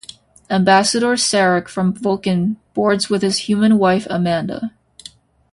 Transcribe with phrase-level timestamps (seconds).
[0.49, 4.71] Ambassador Sarek from Vulcan boards with his human wife Amanda.